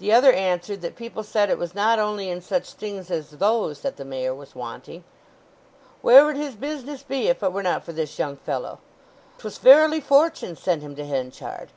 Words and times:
The 0.00 0.12
other 0.12 0.32
answered 0.32 0.80
that 0.80 0.96
people 0.96 1.22
said 1.22 1.50
it 1.50 1.56
was 1.56 1.72
not 1.72 2.00
only 2.00 2.28
in 2.28 2.40
such 2.40 2.72
things 2.72 3.12
as 3.12 3.30
those 3.30 3.82
that 3.82 3.96
the 3.96 4.04
Mayor 4.04 4.34
was 4.34 4.56
wanting. 4.56 5.04
"Where 6.02 6.24
would 6.24 6.36
his 6.36 6.56
business 6.56 7.04
be 7.04 7.28
if 7.28 7.44
it 7.44 7.52
were 7.52 7.62
not 7.62 7.84
for 7.84 7.92
this 7.92 8.18
young 8.18 8.38
fellow? 8.38 8.80
'Twas 9.38 9.58
verily 9.58 10.00
Fortune 10.00 10.56
sent 10.56 10.82
him 10.82 10.96
to 10.96 11.06
Henchard. 11.06 11.64